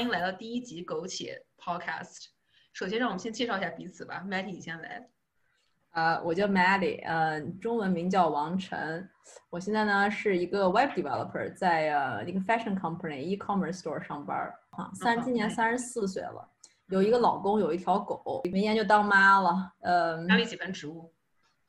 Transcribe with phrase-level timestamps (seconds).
[0.00, 2.28] 欢迎来到第一集苟且 Podcast。
[2.72, 4.24] 首先，让我们先介绍一下彼此吧。
[4.26, 5.06] Matty，你先来。
[5.90, 9.06] 呃，我叫 Matty，呃，中文名叫王晨。
[9.50, 14.50] 我现在呢是一个 Web developer，在呃一个 fashion company e-commerce store 上班。
[14.70, 16.48] 啊，三今年三十四岁了，
[16.86, 19.70] 有一个老公，有一条狗，明年就当妈了。
[19.80, 21.12] 呃，家里几盆植物？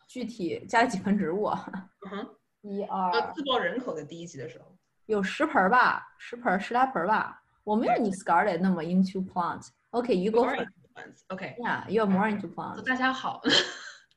[0.07, 1.47] 具体家里几盆植物？
[1.47, 3.11] 嗯哼，一二。
[3.11, 4.73] 呃，自报人口的第一集的时候，
[5.07, 7.40] 有十盆吧，十盆十来盆吧。
[7.71, 9.69] 我没有你 Scarlett 那么 into plant。
[9.91, 11.21] OK，you go plants。
[11.29, 12.83] OK，yeah，you are more into plants。
[12.83, 13.41] 大家好，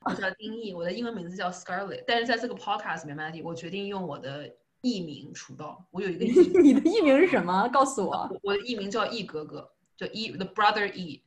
[0.01, 5.87] 我叫丁毅，我的英文名字叫 Scarlett，但是在这个 podcast 里面我决定用我的艺名出道。
[5.93, 7.69] 我有一个艺，你的艺名是什么？
[7.69, 8.29] 告诉我。
[8.43, 11.23] 我的艺名叫易哥哥，叫 E the brother E。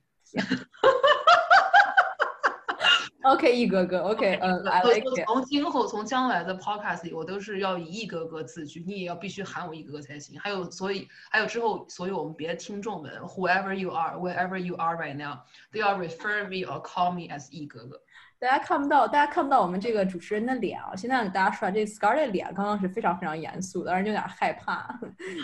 [3.24, 5.26] OK，易哥哥，OK，嗯，I like it。
[5.26, 10.40] 从今后，从将来的 podcast 里，我都是要以易哥哥自居，你也要必须喊我易哥哥才行。
[10.40, 18.00] 还有，所以还有之后，所有我们别的听众们，whoever you are，wherever you are right now，they all refer me or call me as 易哥哥。
[18.40, 20.96] 大家看不到，大家看不到我们这个主持人的脸啊！
[20.96, 24.96] 现在给大家说，这 Scarlett 脸刚刚是非常非常严肃的，让人有点害怕。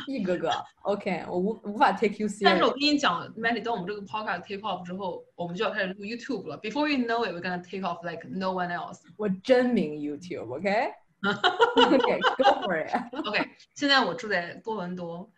[0.07, 0.51] 易哥哥
[0.83, 2.43] ，OK，我无无法 take you serious。
[2.43, 6.59] 但是我跟你讲，Mandy，当我们这个 podcast take off 之后，我们就要开始录 YouTube 了。
[6.59, 8.99] Before you know it，we're gonna take off like no one else。
[9.17, 12.93] 我真名 YouTube，OK？OK，go for it。
[13.27, 15.31] OK，现在我住在多伦多，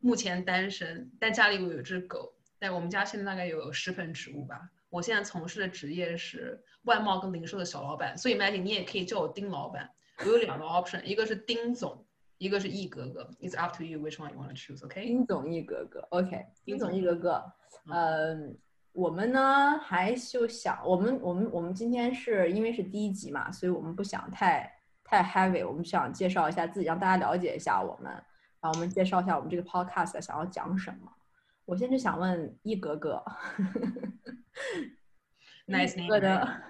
[0.00, 2.34] 目前单身，但家里我有只狗。
[2.58, 4.60] 但我们家现在大概有十盆植物吧。
[4.94, 9.90] 我现在从事的职业是外贸跟零售的小老板，所以 Maggie 你也可以叫我丁老板。
[10.20, 12.06] 我有两个 option，一个是丁总，
[12.38, 13.28] 一个是易哥哥。
[13.40, 14.84] It's up to you which one you want to choose.
[14.84, 15.04] OK？
[15.04, 16.46] 丁总易哥哥，OK？
[16.64, 17.44] 丁总易哥哥，
[17.92, 18.56] 嗯，
[18.92, 24.72] 我们呢还就想，我们我们我们今天是因为是第一集嘛，所以我们不想太
[25.02, 28.22] 太 heavy，我们想介绍一下自己，让大家了解一下我们，然
[28.62, 31.10] 后我们介绍一下我们这个 podcast 想要讲什么。
[31.64, 33.22] 我现在想问一格格。
[35.66, 36.20] Nice name。
[36.20, 36.62] 的，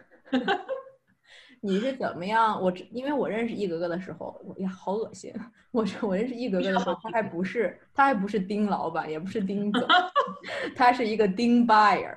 [1.60, 2.60] 你是怎么样？
[2.62, 5.32] 我因为我认识一格格的时候，我呀，好恶心！
[5.72, 9.84] 我我认识一格格的时候，他还不是他还不是丁老板，也不是丁总，
[10.76, 12.16] 他是一个丁 buyer。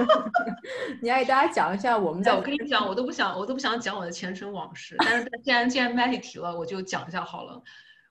[1.00, 2.34] 你来给大家讲一下我们在。
[2.34, 4.96] 我跟你讲，我都不想，我都不想讲我的前尘往事。
[4.98, 7.62] 但是既然既然 Matty 提了，我就讲一下好了。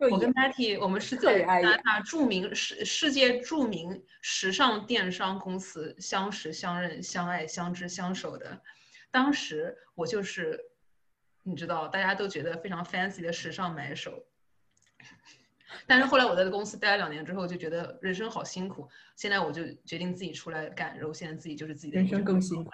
[0.08, 8.62] 我跟 Matty，我们是在加拿大著名世世界著名时尚电商公司相识、相认、相爱、相知、相守的。
[9.12, 10.58] 当时我就是，
[11.44, 14.26] 你知道，大家都觉得非常 fancy 的时尚买手。
[15.86, 18.88] 但是后来我在公司待了两年之后，就觉得人生好辛苦。
[19.18, 22.72] 现在我就决定自己出来干，然后现在自己就是自己的人生更辛苦。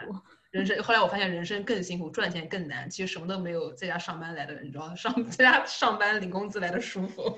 [0.56, 2.90] 人生后来我发现人生更辛苦，赚钱更难。
[2.90, 7.38] 其实什么都没有在家上班来的，你知道，上在家上班领工资来的舒服。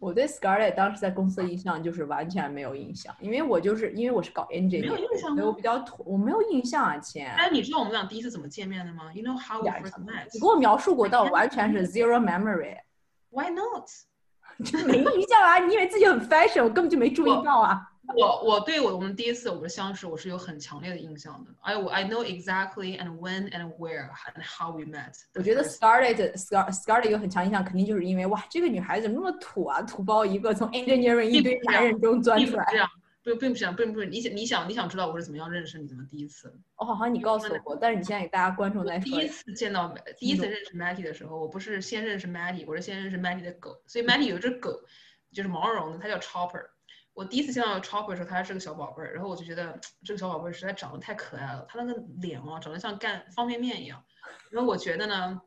[0.00, 7.22] 我对 Scarlett 当时在公司的印象就是完全没有印象，因为我就是因为我是搞 engineer，没有印象我比较土，我没有印象啊，亲。
[7.22, 10.24] 哎，你知道我们俩第一次怎么见面的吗？You know how we first met？
[10.32, 12.78] 你给我描述过，但完全是 zero memory。
[13.28, 13.90] Why not？
[14.64, 15.58] 就没印象啊！
[15.58, 17.91] 你以为自己很 fashion，我根本就没注意到啊。
[18.16, 21.50] 我我对我我们第一次我们相识，我是有很强烈的印象的。
[21.60, 25.14] I I know exactly and when and where and how we met。
[25.34, 32.66] 我觉得 Scarlett Scar Scarlett 有很强印象，肯定就是因为哇，这个女孩子怎么那么土啊，土包一个，从 engineering 一堆男人中钻出来。
[32.70, 32.88] 这样，
[33.24, 36.06] 不并不是这样，并不是你想你想你想知道我是怎么样认识你的吗？
[36.10, 39.04] 第一次，我，好像你告诉我过，但是你现在给大家观众来说。
[39.04, 44.80] 第一次见到第一次认识 Matty 的时候，我不是先认识 Matty，我是先认识 Matty 的狗，所以 Matty 有一只狗，
[45.32, 46.62] 就是毛茸茸的，它叫 Chopper。
[47.14, 54.02] 我第一次见到 Chopper 的时候，他还是个小宝贝儿，然后我就觉得这个小宝贝儿实在长得太可爱了，他那个脸哦，长得像干方便面一样。
[54.50, 55.40] 然后我觉得呢，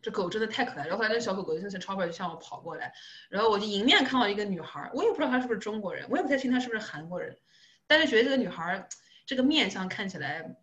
[0.00, 0.86] 这狗真的太可爱。
[0.86, 2.92] 然后后来那小狗狗就像 Chopper 就向我跑过来，
[3.28, 7.36] 然后我就迎面看到一个女孩，我也不知道她是不是中国人，我也不太清她是不是韩国人，
[7.86, 8.88] 但是觉得这个女孩
[9.26, 10.56] 这个面相看起来。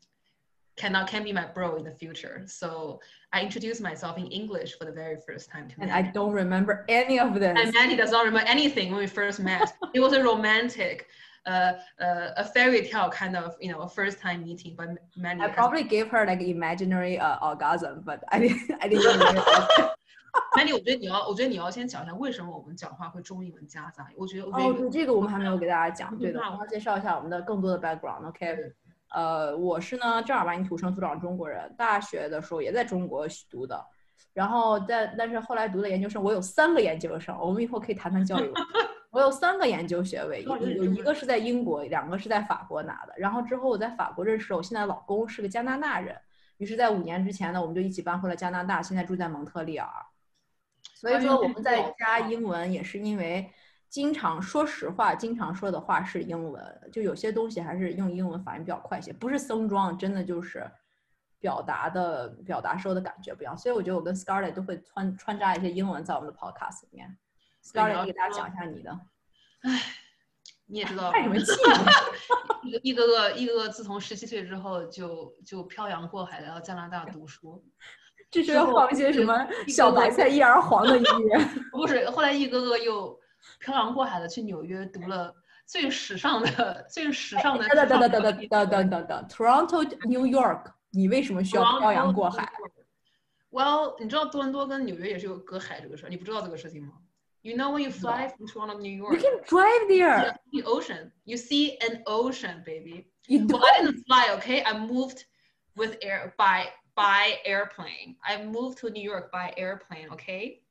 [0.77, 2.43] cannot can be my bro in the future.
[2.47, 3.01] So
[3.33, 6.85] I introduced myself in English for the very first time to And I don't remember
[6.89, 7.57] any of this.
[7.61, 9.73] And Mandy does not remember anything when we first met.
[9.93, 11.07] it was a romantic,
[11.45, 14.75] uh, uh, a fairy tale kind of, you know, a first time meeting.
[14.75, 19.93] But Mandy, I probably gave her like imaginary uh, orgasm, but I didn't, I didn't.
[20.57, 24.09] Mandy，我觉得你要，我觉得你要先讲一下为什么我们讲话会中英文夹杂。
[24.17, 28.27] 我觉得哦，对这个我们还没有给大家讲，对的，我要介绍一下我们的更多的 background。
[29.14, 33.86] 呃，我是呢正儿八经土生土长中国人，大学的时候也在中国读的，
[34.34, 38.52] 然后但但是后来读的研究生，我有三个研究生，我们以后可以谈谈教育。
[39.10, 43.14] 我有三个研究学位，有一个是在英国，两个是在法国拿的。
[43.18, 46.16] 然后之后我在法国认识了我现在老公，是个加拿大人。
[46.58, 49.88] 于是，在五年之前呢，我们就一起搬回了加拿大，现在住在蒙特利尔。
[50.94, 53.50] 所以说我们在加英文也是因为。
[53.90, 60.70] 经常说实话，经常说的话是英文，就有些东西还是用英文反应比较快些，不是僧装，真的就是
[61.40, 63.58] 表达的表达时候的感觉不一样。
[63.58, 67.18] 所以我觉得我跟 Scarlett 都会穿穿插一些英文在我们的 Podcast 里面。
[67.64, 68.92] Scarlett，你给大家讲一下你的。
[69.62, 69.82] 唉，
[70.66, 71.52] 你也知道，叹什么气？
[72.84, 77.64] 一个个一个个自从十七岁之后就就漂洋过海来到加拿大读书。
[78.30, 81.40] 这是要放一些什么小白菜一儿黄的音乐？
[81.72, 83.17] 不是，后来一个个又
[83.60, 85.34] 漂洋过海的去纽约读了
[85.66, 87.68] 最时尚的、最时尚的。
[87.70, 92.52] 等等等等等等等等等，Toronto New York，你为什么需要漂洋过海
[93.52, 96.94] ？Well，你知道多伦多跟纽约也是有隔海这个事儿，你不知道这个事情吗
[97.42, 100.36] ？You know when you fly from Toronto New York, you can drive there.
[100.52, 103.12] The ocean, you see an ocean, baby.
[103.28, 103.62] You don't.
[103.62, 104.64] I didn't fly, okay?
[104.64, 105.26] I moved
[105.76, 106.68] with air by.
[106.98, 108.18] by airplane.
[108.24, 110.10] I moved to New York by airplane.
[110.10, 110.64] OK，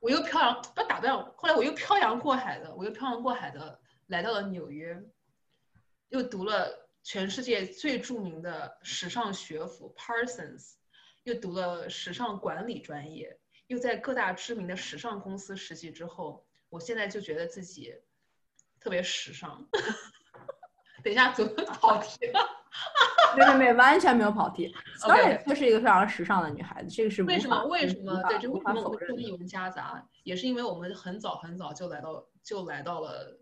[0.00, 1.32] 我又漂洋，不打断我。
[1.36, 5.00] 后来我又漂洋过海的，我又漂洋过海的来到了纽约，
[6.08, 10.74] 又读了全世界最著名的时尚学府 Parsons，
[11.24, 17.94] 又读了时尚管理专业，又在各大知名的时尚公司实习之后，我现在就觉得自己
[18.80, 19.68] 特别时尚。
[21.04, 22.59] 等一下，怎么跑题了？
[23.36, 24.72] 没没没，完全没有跑题。
[24.98, 27.64] Scarlett 就是一个非常时尚的女孩子，这个是为什么？
[27.66, 28.22] 为什么？
[28.28, 33.38] 对，这为什么我们中英文夹杂，也是因为我们很早很早就来到就来到了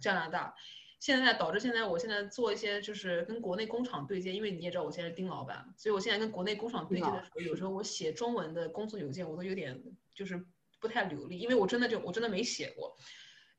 [0.00, 0.54] 加拿大，
[1.00, 9.80] 现在导致现在我现在做一些就是跟国内工厂对接，因为你也知道我现在是丁老板，所以我现在跟国内工厂对接的时候，有时候我写中文的工作邮件我都有点
[10.14, 10.44] 就是
[10.80, 12.96] 不太流利，因为我真的就我真的没写过。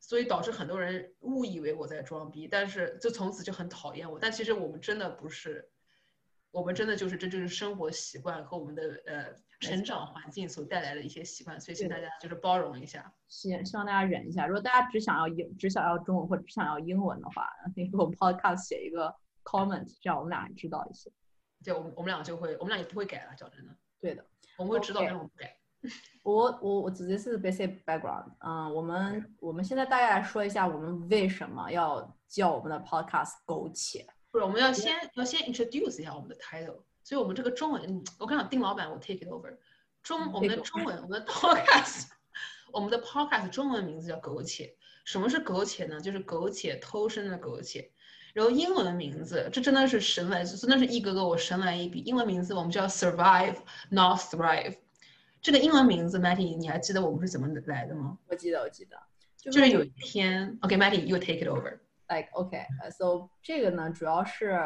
[0.06, 4.20] 所以导致很多人误以为我在装逼，但是就从此就很讨厌我。
[4.20, 5.66] 但其实我们真的不是，
[6.54, 9.26] 我们真的就是这就是生活习惯和我们的呃
[9.60, 11.60] 成长环境所带来的一些习惯。
[11.60, 14.46] 所以请大家就是包容一下，希希望大家忍一下。
[14.46, 19.14] 如果大家只想要英只想要中文或者只想要英文的话，可以给我们 Podcast 写一个
[19.44, 21.12] comment，这样我们俩知道一些。
[21.64, 23.76] 对，我们我们俩就会，我们俩也不会改了，讲真的。
[24.00, 24.24] 对的，
[24.60, 25.58] 我们会知道，但我们不改。
[26.24, 34.06] 我我我直接是 basic background，嗯，我们我们现在大概来说一下我们为什么要叫我们的 podcast 苟且。
[34.34, 36.82] 不是，我们要先要先 introduce 一下我们的 title。
[37.04, 39.56] 所以我们这个中文，我刚想丁老板，我 take it over。
[40.02, 42.08] 中我们的中文，我们的 podcast，
[42.72, 44.76] 我们的 podcast 中文名字叫苟且。
[45.06, 46.02] 什么是苟且呢？
[46.02, 47.92] 就是苟且偷生的苟且。
[48.34, 52.00] 然后英文名字，这真的是神来，真的是一哥哥我神来一笔。
[52.00, 53.58] 英文名字我们叫 survive
[53.90, 54.78] not thrive。
[55.44, 58.18] 这个英文名字，Matty，你还记得我们是怎么来的吗？
[58.28, 58.98] 我记得，我记得，
[59.38, 61.78] 就是有一天，OK，Matty，you take it over。
[62.14, 64.60] Like OK，so 这个呢，主要是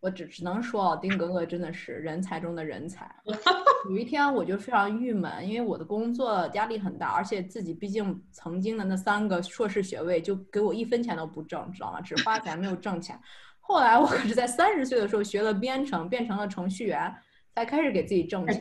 [0.00, 3.08] 我只只能说啊，丁格格真的是人才中的人才。
[3.88, 12.00] 有一天我就非常郁闷，因为我的工作压力很大，而且自己毕竟曾经的那三个硕士学位就给我一分钱都不挣，知道吗？
[12.00, 13.16] 只花钱没有挣钱。
[13.60, 17.14] 后来我可是在三十岁的时候学了编程，变成了程序员，
[17.54, 18.60] 才开始给自己挣钱。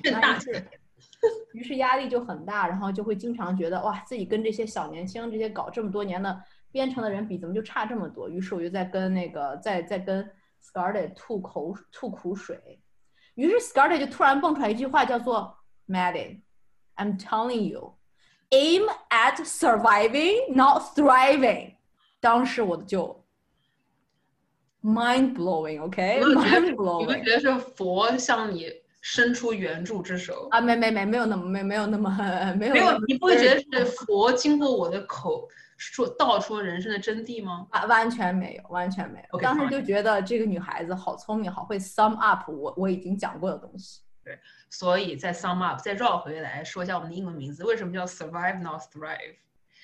[1.53, 6.39] 于是压力就很大，然后就会经常觉得哇，自己跟这些小年轻、这些搞这么多年的
[6.71, 8.29] 编程的人比，怎么就差这么多？
[8.29, 10.23] 于是我就在跟那个在在跟
[10.61, 12.81] Scarlett 吐口吐苦水。
[13.35, 15.57] 于是 Scarlett 就突然蹦出来一句话，叫做
[15.87, 21.75] Maddie，I'm telling you，aim at surviving, not thriving。
[22.19, 23.25] 当时我就
[24.83, 26.99] mind blowing，OK，mind blowing。
[26.99, 28.69] 你们觉得是佛向你？
[29.01, 30.59] 伸出援助之手啊！
[30.59, 32.09] 没没没，没有那么没没有那么
[32.57, 37.65] 没有没有，你不会觉得是佛经过我的口说道出人生的真谛吗？
[37.71, 39.39] 完完全没有，完全没有。
[39.39, 44.01] 当时就觉得这个女孩子好聪明，好会 sum up 我我已经讲过的东西。
[44.23, 44.37] 对，
[44.69, 49.35] 所以再 sum up，再绕回来说一下我们的英文名字为什么叫 survive not thrive。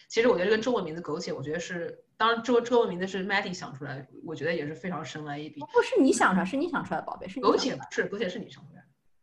[0.10, 5.62] 其实我觉得跟中文名字苟且，我觉得是当然中中文名字是 Matty 想出来，我觉得也是非常神来一笔。
[5.62, 8.75] 不是你想出来，是你想出来的，宝贝，是苟且是苟且是你想出来。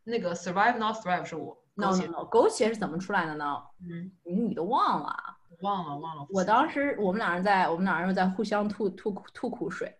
[0.04, 1.56] 那个 survive not thrive 是我。
[1.74, 3.56] no no no，苟且是怎么出来的呢？
[3.80, 5.16] 嗯，你你都忘了？
[5.62, 6.26] 忘了忘了。
[6.28, 9.90] 我当时我们俩人在我们俩人又在互相吐吐吐苦水，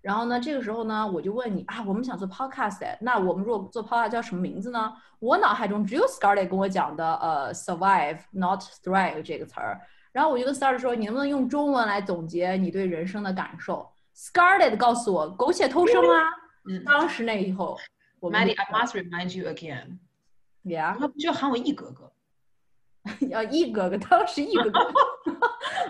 [0.00, 4.90] 然后呢，这个时候呢，我就问你啊，我们想做 podcast，那我们如果做 podcast 叫什么名字呢？
[5.18, 9.78] 我脑海中只有 Scarlett 跟我讲的呃 survive not thrive 这个词儿，
[10.12, 16.30] 然后我就跟 Scarlett 说，你能不能用中文来总结你对人生的感受？Scarlett 告诉我苟且偷生啊。
[16.70, 17.76] 嗯，当时那以后。
[18.30, 19.98] Maddie, I must remind you again.
[20.64, 22.12] Yeah，他不就喊我易哥哥？
[23.28, 24.70] 要易哥哥，当时易哥哥，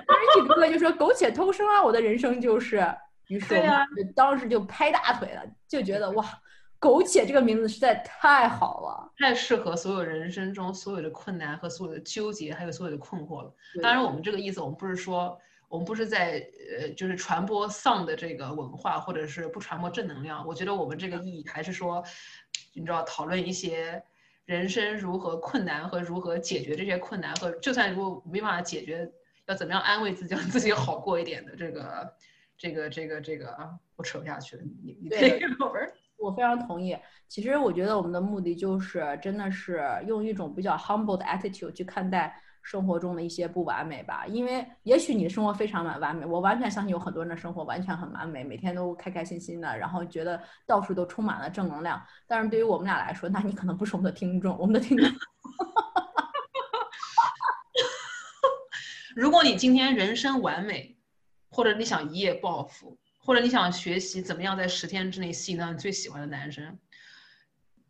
[0.06, 2.82] 当时易哥哥就说苟且偷生啊，我的人生就是。
[3.28, 3.54] 于是，
[4.14, 6.24] 当时就拍大腿了，就觉得哇，
[6.78, 13.54] 苟且这个名字实在太好了，太适合所有人生中所有的困难和所有的纠结，还有所有的困惑了。
[13.80, 15.40] 当然，我们这个意思，我们不是说
[15.73, 16.47] 我们不是在
[16.79, 20.47] 呃，就是传播丧的这个文化，或者是不传播正能量。
[20.47, 22.05] 我觉得我们这个意义还是说，
[22.75, 24.02] 你知道，讨论一些
[24.45, 29.11] 人生如何困难和如何解决这些困难，和就算如果没办法解决，
[29.47, 32.14] 要怎么样安慰自己，让自己好过一点的这个。
[32.59, 34.62] 这个这个这个啊，我扯不下去了。
[34.85, 35.41] 你你对，
[36.17, 36.97] 我非常同意。
[37.26, 44.26] 其实我觉得我们的目的就是，真的是用一种比较 humble 的 attitude 去看待生活中的一些不完美吧。
[44.26, 52.02] 因为也许你的生活非常完完美，我完全相信有很多人的生活完全很完美，每天都开开心心的，然后觉得到处都充满了正能量。
[52.26, 55.07] 但是对于我们俩来说，那你可能不是我们的听众，我们的听众。
[59.14, 60.97] 如果你今天人生完美。
[61.54, 66.78] 或者你想一夜暴富，或者你想学习怎么样在十天之内吸引到你最喜欢的男生，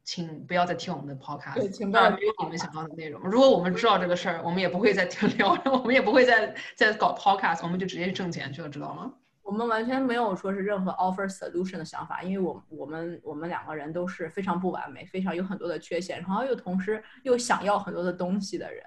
[0.04, 3.20] 请不要再听我们的 podcast，对请不要没有你们想要的内容。
[3.22, 9.12] 如果我们知道这个事儿，我们也不会再听 聊，我们也不会再再搞 podcast，我们就直接去挣钱去了，知道吗？
[9.42, 18.84] 我们完全没有说是任何 offer solution 的想法，因为我我们我们两个人都是非常不完美，非常有很多的缺陷，然后又同时又想要很多的东西的人。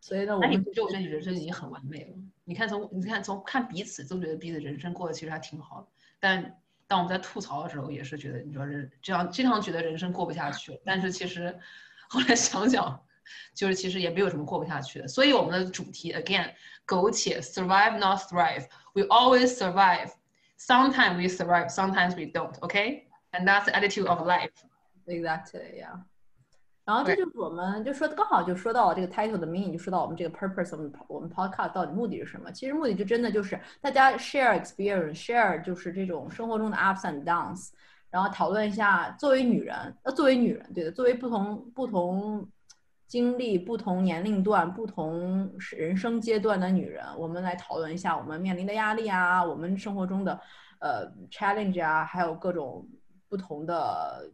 [0.00, 2.16] 所以呢，我你不就我觉得你人生已经很完美了。
[2.44, 5.86] 你看从你看从看彼此都觉得彼此人生过得其实还挺好的。
[6.18, 6.61] 但
[6.92, 10.78] 当我们在吐槽的时候，也是觉得你说人这样经常觉得人生过不下去。
[10.84, 11.58] 但是其实
[12.06, 13.02] 后来想想，
[13.54, 15.08] 就是其实也没有什么过不下去的。
[15.08, 16.52] 所以我们的主题 again
[16.84, 18.66] 苟且 survive not thrive。
[18.92, 20.10] We always survive.
[20.58, 22.54] Sometimes we survive, sometimes we don't.
[22.60, 24.52] Okay, and that's the attitude of life.
[25.06, 25.78] Exactly.
[25.78, 25.96] yeah
[26.84, 32.50] 然后这就是我们就说刚好就说到了这个 title 的 meaning，就说到我们这个 purpose，我们我们 podcast 到底目的是什么？
[32.50, 37.70] 其实目的就真的就是大家 share experience，share 就是这种生活中的 ups and downs，
[38.10, 42.44] 然后讨论一下作为女人，呃，作为女人，对的，作为不同不同
[43.06, 50.40] 经历、不同年龄段、不同人生阶段的女人，我们来讨论一下我们面临的压力啊，我们生活中的
[50.80, 52.84] 呃 challenge 啊，还有各种
[53.28, 54.28] 不同的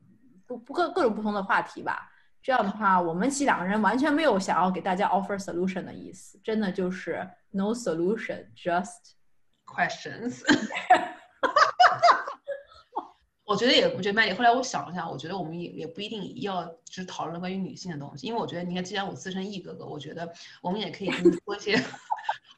[0.46, 2.10] 不不各各种不同的话题吧。
[2.48, 9.12] 这样的话，我们其两个人完全没有想要给大家 offer solution 的意思，真的就是 no solution，just
[9.68, 10.40] questions。
[13.44, 14.32] 我觉得也，我觉得麦迪。
[14.32, 21.10] 后来我想了一下，我觉得我们也也不一定要只讨论关于女性的东西，因为我觉得，你看，既然我自身一哥哥，我觉得我们也可以
[21.44, 21.78] 多一些。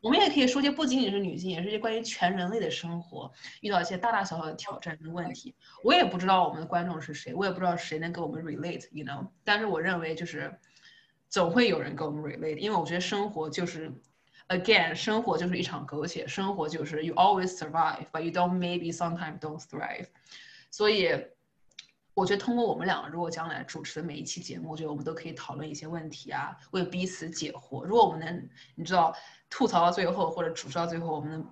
[0.01, 3.31] 我们也可以说些不仅仅是女性，也是一些关于全人类的生活
[3.61, 5.55] 遇到一些大大小小的挑战跟问题。
[5.85, 9.27] 我也不知道我们的观众是谁，我也不知道谁能给我们 relate，you know。
[9.45, 10.59] 但是我认为就是
[11.29, 13.93] 总会有人跟我们 relate，因为我觉得生活就是
[14.49, 20.07] ，again，生活就是一场苟且，生活就是 you always survive，but you don't maybe sometimes don't thrive。
[20.71, 21.11] 所以
[22.21, 27.85] 我觉得通过我们两个如果将来主持的每一期节目，我觉得我们都可以讨论一些问题啊，为彼此解惑。
[27.85, 29.15] 如果我们能，你知道。
[29.53, 31.45] 吐槽到最后，或者主持到最后，我们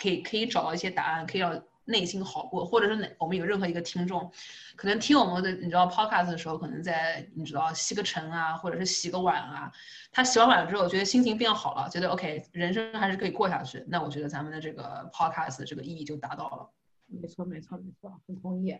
[0.00, 4.30] 可以可以找到一些答案，可以让内心好过，或者是哪我们有任何一个听众，
[4.76, 9.72] 可能听我们的你知道 podcast 的时候，可能在你知道吸个尘啊，或者是洗个碗啊，
[10.12, 16.70] 他洗完碗之后觉得心情变好了，觉得 OK，人生还是可以过下去，那我觉得咱们的这个 podcast 这个意义就达到了。
[17.08, 18.78] 没错，没错，没错，很同意。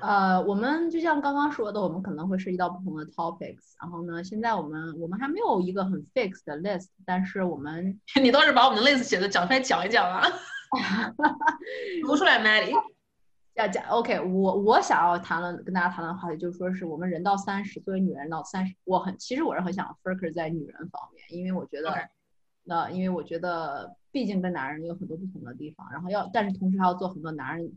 [0.00, 3.74] 呃，我们就像刚刚说的，我们可能会涉及到不同的 topics。
[3.80, 10.22] 然后呢，现在我们我们还没有一个很 fixed 的 list，但是我们 你倒是把我们的 list 写的讲出来讲一讲啊，
[12.04, 12.74] 读出来，Maddie。
[13.54, 21.94] 要讲 OK，我我想要谈论跟大家谈论的话题就是说是我们人到三十，作为女人到三十，我很其实我是很想 focus 在女人方面，因为我觉得
[22.64, 27.72] 那因为我觉得毕竟跟男人有很多不同的地方，然后要但是同时还要做很多男人。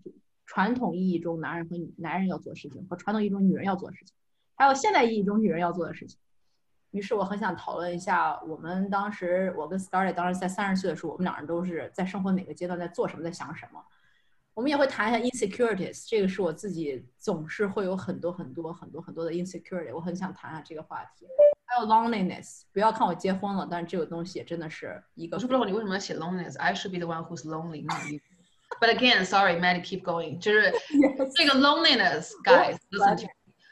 [0.47, 4.15] 传统意义中男人和女男人要做事情，和传统意义中女人要做事情，
[4.55, 6.17] 还有现代意义中女人要做的事情。
[6.91, 13.83] 于是我很想讨论一下，我们当时我跟 Scarlett 当时在三十岁的时候，我们两人都是在生活哪个阶段，在做什么，在想什么。
[14.53, 21.27] 我们也会谈一下 insecurities，这个是我自己总是会有很多很多很多很多的 insecurity，我很想谈下这个话题。
[21.65, 25.35] 还有 loneliness，不要看我结婚了，但是这个东西真的是一个。
[25.35, 27.85] 我是不知道你为什么要写 loneliness，I should be the one who's lonely.
[28.80, 30.38] But again, sorry, Maddie, keep going.
[30.40, 30.72] 就是
[31.36, 33.26] 这个 loneliness, guys, listen to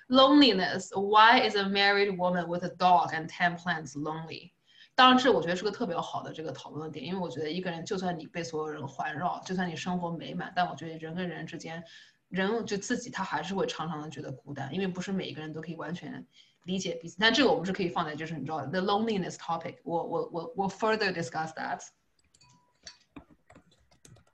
[0.09, 0.91] loneliness.
[0.95, 4.53] Why is a married woman with a dog and ten plants lonely?
[4.95, 11.83] 当然，这我觉得是个特别好的这个讨论的点，因为我觉得一个人就算你被所有人环绕，就算你生活美满，但我觉得人跟人之间，
[12.29, 16.27] 人就自己他还是会常常的觉得孤单，因为不是每一个人都可以完全
[16.65, 17.17] 理解彼此。
[17.19, 21.81] 但这个我们是可以放在就是你知道 the loneliness topic，我我我我 further discuss that。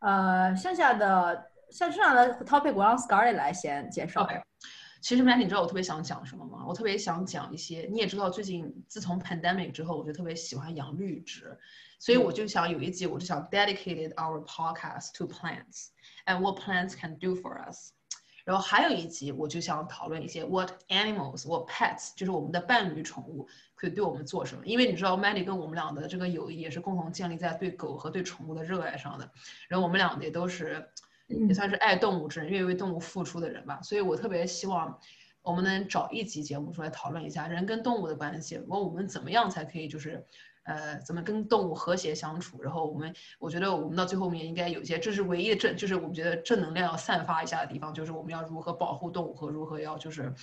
[0.02, 4.28] 呃，剩下的像这样的 topic，我让 Scarlett 来先介绍。
[5.02, 6.64] 其实 m a n 你知道我特别想讲什么吗？
[6.68, 11.58] 我特别想讲一些，你也知道，最近自从 pandemic 之后，我就特别喜欢养绿植，
[11.98, 15.88] 所以我就想有一集，我就想 dedicated our podcast to plants
[16.26, 17.94] and what plants can do for us。
[18.46, 24.66] 然后还有一集，我就想讨论一些 what animals，what pets，就是我们的伴侣宠物可以对我们做什么。
[24.66, 29.32] 因为你知道 Maddie 跟我们俩的这个友谊也是共同建立在对狗和对宠物的热爱上的。
[29.68, 30.88] 然后我们俩也都是。
[31.48, 33.80] 也算是爱动物之人，愿意为动物付出的人吧。
[33.82, 35.00] 所以我特别希望
[35.42, 40.28] 我们能找一集节目出来讨论一下人跟动物的关系，问我们怎么样才可以就是，
[40.64, 42.62] 呃，怎么跟动物和谐相处。
[42.62, 50.34] 然后我们，我觉得我们到最后面应该有一些，这是唯一的正，就是我们觉得正能量要散发一下的地方，就是我们要如何保护动物和如何要就是，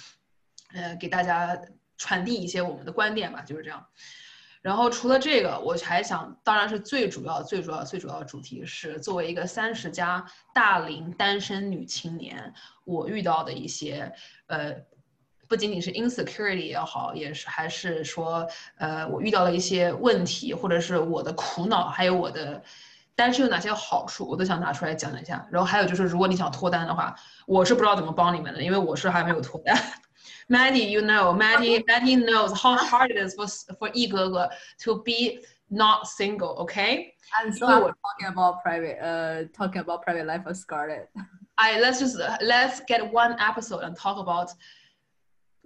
[0.75, 1.61] 呃，给大家
[1.97, 3.87] 传递一些我们的观点吧，就是这样。
[4.61, 12.53] 然后除了这个，我还想，当然是最主要、最主要、最主要的主题是，作为一个三十加大龄单身女青年，
[12.85, 14.13] 我遇到的一些，
[14.49, 14.75] 呃，
[15.48, 22.62] 不仅仅是 insecurity 也好，也是还是说，呃，我遇到了一些问题，或者是我的苦恼，还有我的
[23.16, 25.46] 单身有哪些好处，我都想拿出来讲一下。
[25.52, 27.16] 然后还有就是，如果你想脱单的话，
[27.46, 29.78] 我是不知道怎么帮你们的，因为我是还没有脱单。
[30.50, 34.50] Maddie, you know, Maddie, Maddie knows how hard it is for for 一哥哥
[34.84, 36.66] to be not single.
[36.66, 37.14] Okay.
[37.42, 41.10] And so I'm talking about private, uh, talking about private life of Scarlett.
[41.58, 44.52] I let's just let's get one episode and talk about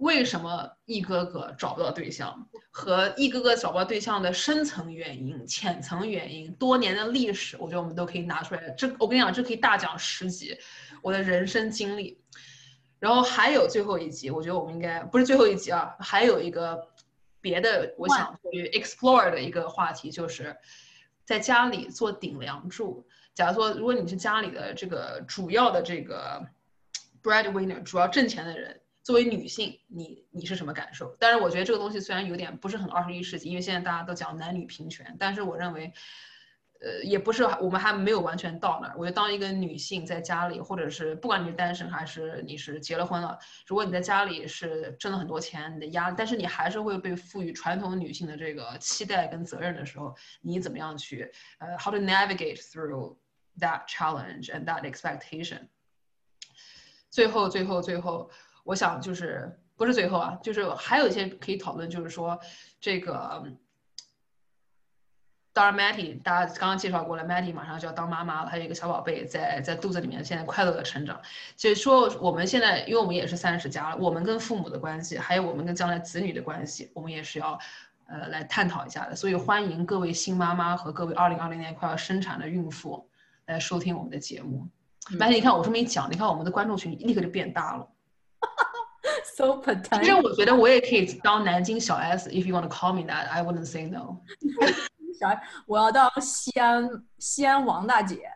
[0.03, 8.69] 为什么一哥哥找不到对象，和一哥哥找不到对象的深层原因、浅层原因、多年的历史，我觉得我们都可以拿出来。
[8.71, 10.57] 这我跟你讲，这可以大讲十集，
[11.01, 12.19] 我的人生经历。
[12.99, 16.87] 然后还有最后一集，我觉得我们应该不是最后一集啊，还有一个
[17.41, 20.55] 别的我想去 explore 的一个话题，就是
[21.25, 23.05] 在家里做顶梁柱。
[23.33, 26.45] 假如说，如果你是家里的这个主要的这个
[27.21, 31.15] breadwinner，主要挣钱的人，作为女性，你你是什么感受？
[31.19, 35.93] 但是我觉得这个东西虽然有点不是很二十一世纪，因为现在大家都讲男女平权，但是我认为。
[36.85, 38.95] 呃，也不是，我们还没有完全到那儿。
[38.97, 53.15] 我觉得当一个女性在家里，或者是不管你是单身还是你是结了婚了，如果你在家里是挣了很多钱，你的压，但是你还是会被赋予传统女性的这个期待跟责任的时候，你怎么样去呃，how to navigate through
[53.59, 55.59] that challenge and that expectation？
[57.09, 58.29] 最后，最后，最后，
[58.63, 62.39] 我想就是不是最后啊，就是还有一些可以讨论，就是说
[62.79, 63.43] 这个。
[65.55, 71.21] 当然，Matty，大家刚刚介绍过了，Matty 马上就要当妈妈了，还有一个小宝贝在在肚子里面，现在快乐的成长。
[71.55, 77.59] 所以说，我们现在，因为我们也是三十加了，我们跟父母的关系，还有我们跟将来子女的关系，我们也是要，
[78.07, 79.15] 呃，来探讨一下的。
[79.15, 83.07] 所以欢迎各位新妈妈和各位二零二零年快要生产的孕妇
[83.45, 84.67] 来收听我们的节目。
[85.11, 87.87] Matty，你看我这么一讲，你看我们的观众群立刻就变大了。
[89.35, 89.99] So potential。
[89.99, 94.19] 其实我觉得我也可以当南京小 S，if you want to call me that，I wouldn't say no。
[95.65, 98.29] 我要当西安西安王大姐，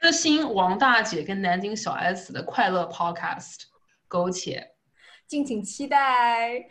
[0.00, 3.64] 知心王大姐跟南京小 S 的快乐 Podcast，
[4.08, 4.74] 苟且，
[5.26, 6.68] 敬请期待。